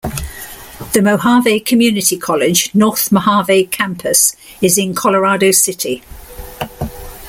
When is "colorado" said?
4.95-5.51